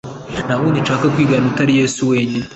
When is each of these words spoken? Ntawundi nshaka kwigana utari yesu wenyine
Ntawundi 0.45 0.83
nshaka 0.83 1.05
kwigana 1.13 1.45
utari 1.51 1.73
yesu 1.79 2.01
wenyine 2.11 2.47